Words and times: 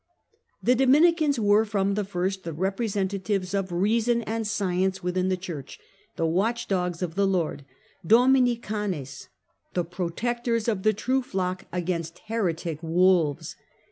The 0.63 0.73
Dominicans 0.73 1.39
were, 1.39 1.63
from 1.63 1.93
the 1.93 2.03
first, 2.03 2.43
the 2.43 2.53
representa 2.55 3.19
tives 3.21 3.53
of 3.53 3.71
reason 3.71 4.23
and 4.23 4.47
science 4.47 5.03
within 5.03 5.29
the 5.29 5.37
Church, 5.37 5.77
the" 6.15 6.25
watch 6.25 6.67
dogs 6.67 7.03
of 7.03 7.13
the 7.13 7.27
Lord" 7.27 7.63
{Domini 8.17 8.55
canes), 8.55 9.27
the 9.75 9.85
protectors 9.85 10.67
of 10.67 10.81
the 10.81 10.93
true 10.93 11.21
flock 11.21 11.65
against 11.71 12.17
heretic 12.31 12.79
wolves. 12.81 13.55